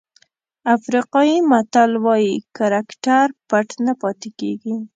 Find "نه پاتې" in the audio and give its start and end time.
3.85-4.29